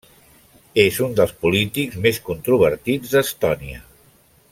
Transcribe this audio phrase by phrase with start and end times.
[0.83, 3.83] És un dels polítics més controvertits d'Estònia.